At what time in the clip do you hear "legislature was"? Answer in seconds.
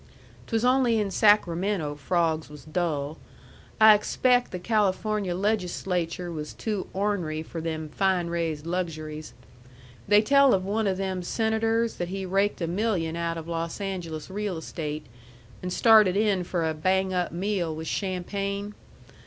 5.35-6.55